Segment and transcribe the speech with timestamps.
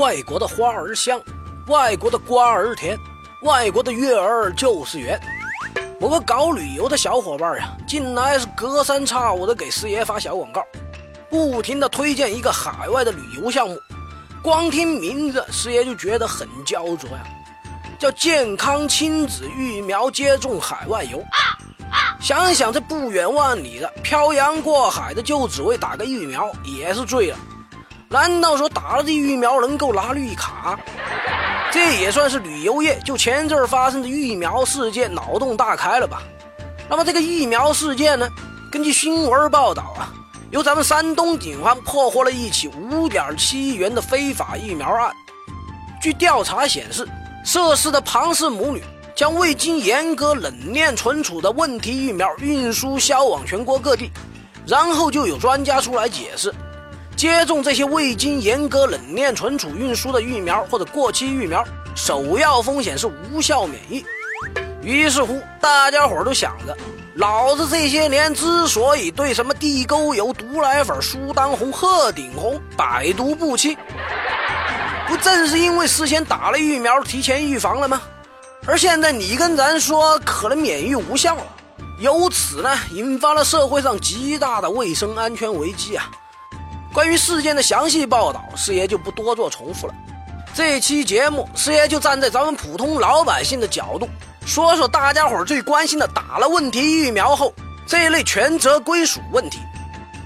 [0.00, 1.20] 外国的花儿香，
[1.66, 2.98] 外国的瓜儿甜，
[3.42, 5.20] 外国的月儿就是圆。
[6.00, 10.64] 我们搞旅游的小伙伴呀，近来是隔三差五的给师爷发小广告，
[11.28, 13.78] 不停的推荐一个海外的旅游项目。
[14.42, 17.22] 光听名字，师爷就觉得很焦灼呀，
[17.98, 21.22] 叫健康亲子育苗接种海外游。
[22.22, 27.36] 想想这不远万里的漂洋过海的，就只为打个疫苗，也是醉了。
[28.12, 30.76] 难道说打了这疫苗能够拿绿卡？
[31.70, 36.20] 这也算是旅游业就前阵发生的疫苗事件脑洞大开了吧？
[36.88, 38.28] 那么这个疫苗事件呢？
[38.72, 40.10] 根据新闻报道啊，
[40.50, 45.12] 由咱们山东警方破获了一起五点七亿元的非法疫苗案。
[46.02, 47.08] 据调查显示，
[47.44, 48.82] 涉事的庞氏母女
[49.14, 54.10] 将未经严格冷链存储的问题疫苗运输销往全国各地，
[54.66, 56.52] 然后就有专家出来解释。
[57.20, 61.62] 接种这些未经严格冷链存储运输的疫苗或者过期疫苗，
[61.94, 64.02] 首要风险是无效免疫。
[64.80, 66.74] 于是乎，大家伙都想着，
[67.16, 73.76] 老子这些年之所以对什么地沟油、毒奶粉、苏丹红、鹤顶红百毒不侵，
[75.06, 78.00] 不正是因为事先打了疫苗，提前预防了吗？
[78.66, 81.46] 而现在你跟咱说可能免疫无效了，
[81.98, 86.10] 由此呢，引发了社会上极大的卫生安全危机啊！
[86.92, 89.94] 关于事件的详细报道，师爷就不多做重复了。
[90.52, 94.08] 这期节目，师爷就站在咱们普通老百姓的角度，
[94.44, 97.54] 说说大家伙最关心的打了问题疫苗后
[97.86, 99.60] 这一类权责归属问题。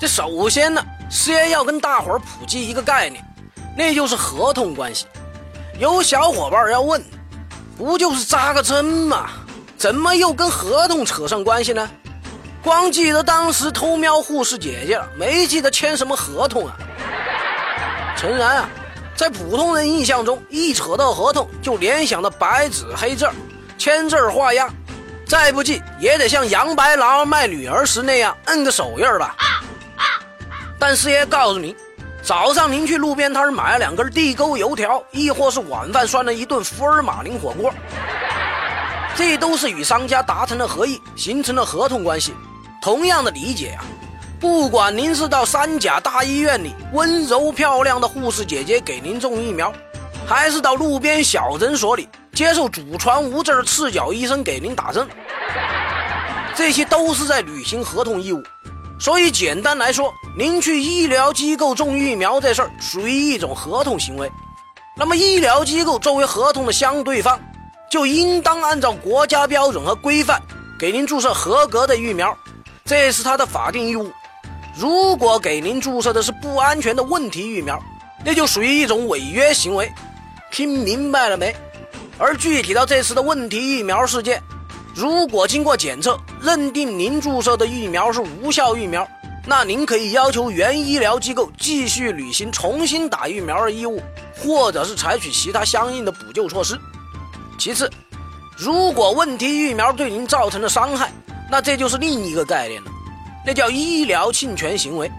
[0.00, 3.24] 这首先呢，师爷要跟大伙普及一个概念，
[3.76, 5.06] 那就是合同关系。
[5.78, 7.00] 有小伙伴要问，
[7.76, 9.30] 不就是扎个针吗？
[9.76, 11.88] 怎么又跟合同扯上关系呢？
[12.62, 16.76] 光记得当时偷瞄护士姐姐了，没记得签什么合同啊。
[18.16, 18.68] 诚然啊，
[19.14, 23.28] 在普通人印象中，一扯到合同就联想到白纸黑字
[23.78, 24.68] 签字画押，
[25.24, 29.36] 再不济也得像杨白劳卖女儿时那样摁个手印吧。
[30.80, 31.74] 但师爷告诉您，
[32.22, 37.72] 早上您去路边摊买了两根地沟油条，亦或是晚饭涮了一顿福尔马林火锅，
[39.16, 42.34] 这都是与商家达成了合意，形成了合同关系。
[42.88, 43.84] 同样的理解啊，
[44.40, 49.70] 不管您是到三甲大医院里温柔漂亮的护士姐姐给您种疫苗，
[50.26, 55.06] 还是到路边小诊所里接受祖传无证赤脚医生给您打针，
[56.56, 58.42] 这些都是在履行合同义务。
[58.98, 64.32] 所以简单来说，您去医疗机构种疫苗这事儿属于一种合同行为。
[64.96, 67.38] 那么医疗机构作为合同的相对方，
[67.90, 70.40] 就应当按照国家标准和规范
[70.78, 72.34] 给您注射合格的疫苗。
[72.88, 74.10] 这是他的法定义务。
[74.74, 77.78] 如果给您注射的是不安全的问题疫苗，
[78.24, 79.92] 那就属于一种违约行为。
[80.50, 81.54] 听明白了没？
[82.16, 84.42] 而具体到这次的问题疫苗事件，
[84.94, 89.06] 如果经过检测认定您注射的疫苗是无效疫苗，
[89.44, 94.02] 那您可以要求原医疗机构继续履行重新打疫苗的义务，
[94.34, 96.80] 或者是采取其他相应的补救措施。
[97.58, 97.90] 其次，
[98.56, 101.12] 如果问题疫苗对您造成了伤害，
[101.50, 102.90] 那这就是另一个概念了，
[103.46, 105.10] 那叫医疗侵权行为。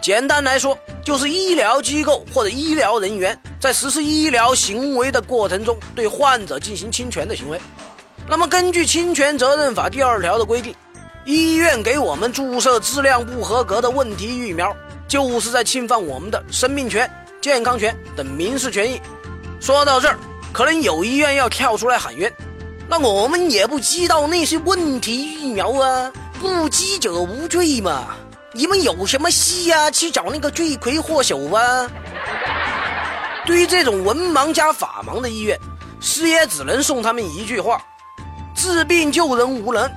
[0.00, 7.60] 简单来说，就是医疗机构或者医疗人员在实施医疗行为的过程中，对患者进行侵权的行为。
[8.28, 10.74] 那么，根据《侵权责任法》第二条的规定，
[11.24, 14.74] 医院给我们注射质量不合格的问题疫苗，
[15.08, 17.10] 就是在侵犯我们的生命权、
[17.40, 19.00] 健康权等民事权益。
[19.60, 20.18] 说到这儿，
[20.52, 22.32] 可能有医院要跳出来喊冤。
[22.88, 28.16] 那我们也不知道那些问题疫苗啊，不知者无罪嘛。
[28.52, 29.90] 你们有什么戏呀？
[29.90, 31.90] 去找那个罪魁祸首啊？
[33.44, 35.58] 对于这种文盲加法盲的医院，
[36.00, 37.82] 师爷只能送他们一句话：
[38.54, 39.90] 治病救人无能，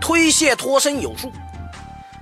[0.00, 1.30] 推卸脱身有术。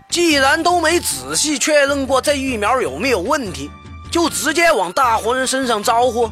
[0.09, 3.71] 既然都没仔细确认过这疫苗有没有问题，
[4.11, 6.31] 就直接往大活人身上招呼。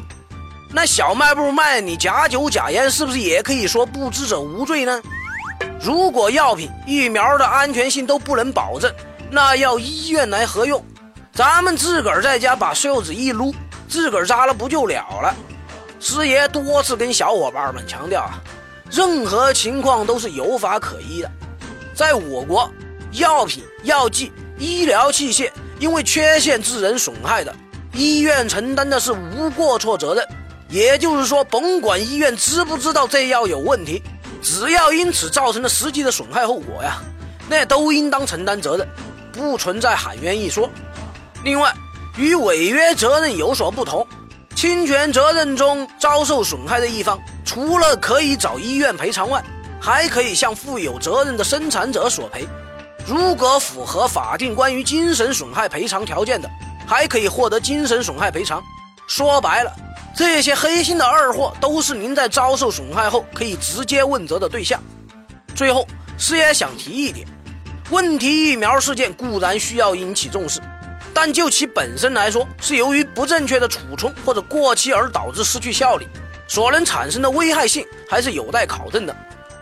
[0.75, 4.99] 那小卖部卖你假酒假烟，是不是也可以说不知者无罪呢？
[5.79, 8.91] 如果药品、疫苗的安全性都不能保证，
[9.29, 10.83] 那要医院来何用？
[11.31, 13.53] 咱们自个儿在家把袖子一撸，
[13.87, 15.35] 自个儿扎了不就了了？
[15.99, 18.41] 师爷多次跟小伙伴们强调啊，
[18.89, 21.31] 任何情况都是有法可依的。
[21.93, 22.67] 在我国，
[23.11, 27.55] 药品、药剂、医疗器械因为缺陷致人损害的，
[27.93, 30.27] 医院承担的是无过错责任。
[30.73, 34.01] 也就是说，甭管医院知不知道这药有问题，
[34.41, 36.99] 只要因此造成了实际的损害后果呀，
[37.47, 38.89] 那都应当承担责任，
[39.31, 40.67] 不存在喊冤一说。
[41.43, 41.71] 另外，
[42.17, 44.07] 与违约责任有所不同，
[44.55, 49.43] 侵权责任中遭受损害的一方，除了可以找医院赔偿外，
[49.79, 52.47] 还可以向负有责任的生产者索赔。
[53.05, 56.49] 如果符合法定关于精神损害赔偿条件的，
[56.87, 58.59] 还可以获得精神损害赔偿。
[59.05, 59.71] 说白了，
[60.15, 64.79] 这些黑心的二货都是您在遭受损害后可以直接问责的对象。
[65.55, 65.87] 最后，
[66.17, 67.27] 师爷想提一点：
[67.89, 70.59] 问题疫苗事件固然需要引起重视。
[71.15, 76.07] 但就其本身来说，是由于不正确的储存或者过期而导致失去效力，
[76.47, 79.15] 所能产生的危害性还是有待考证的。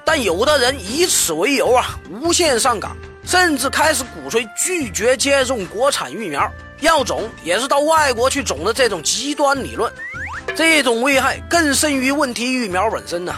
[0.05, 2.95] 但有的人以此为由啊，无限上纲，
[3.25, 9.91] 甚至开始鼓吹拒绝接种国产疫苗，要种也是到外国去种的这种极端理论，
[10.55, 13.33] 这种危害更甚于问题疫苗本身呢。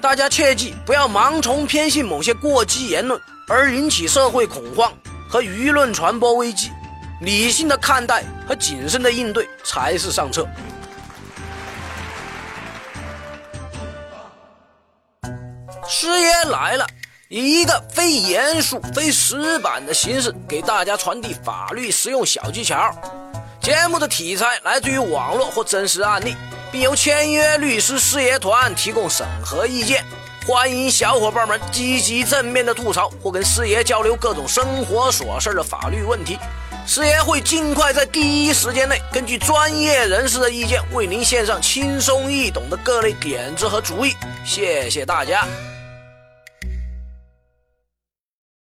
[0.00, 4.92] 大家切记不要盲从偏信某些过激言论而引起社会恐慌
[5.28, 6.70] 和舆论传播危机。
[7.20, 10.46] 理性的看待和谨慎的应对才是上策。
[15.88, 16.86] 师爷来了，
[17.28, 22.94] 以一个非严肃、非死板的形式给大家传递法律实用小技巧。
[23.64, 26.36] 节目的题材来自于网络或真实案例，
[26.70, 30.04] 并由签约律师师爷团提供审核意见。
[30.46, 36.38] 欢迎小伙伴们积极正面的吐槽或跟师爷交流各种生活琐事的法律问题。
[36.86, 44.14] 师爷会尽快在第一时间内，根据专业人士的意见，为您献上轻松易懂的各类点子和主意。
[44.44, 45.48] 谢谢大家。